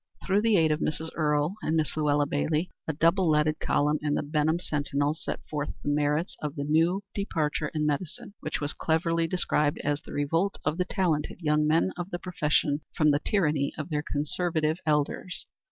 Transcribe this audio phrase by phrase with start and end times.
[0.25, 1.11] Through the aid of Mrs.
[1.13, 5.71] Earle and Miss Luella Bailey a double leaded column in the Benham Sentinel set forth
[5.83, 10.57] the merits of the new departure in medicine, which was cleverly described as the revolt
[10.65, 15.45] of the talented young men of the profession from the tyranny of their conservative elders.